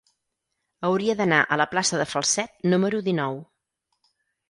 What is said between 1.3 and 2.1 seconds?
a la plaça de